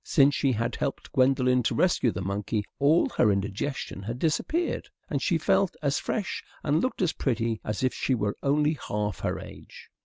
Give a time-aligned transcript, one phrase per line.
[0.03, 5.21] Since she had helped Gwendolen to rescue the monkey all her indigestion had disappeared; and
[5.21, 9.37] she felt as fresh, and looked as pretty, as if she were only half her
[9.39, 9.89] age.